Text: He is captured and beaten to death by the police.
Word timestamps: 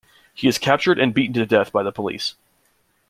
He 0.33 0.47
is 0.47 0.57
captured 0.57 0.97
and 0.97 1.13
beaten 1.13 1.35
to 1.35 1.45
death 1.45 1.71
by 1.71 1.83
the 1.83 1.91
police. 1.91 2.33